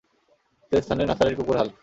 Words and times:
দ্বিতীয় 0.59 0.81
স্থানে 0.81 1.03
নাসারের 1.05 1.37
কুকুর 1.37 1.57
হাল্ক! 1.59 1.73